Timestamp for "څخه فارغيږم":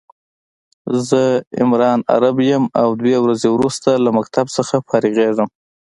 4.57-5.49